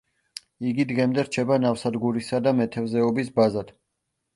[0.69, 3.77] იგი დღემდე რჩება ნავსადგურისა და მეთევზეობის ბაზად.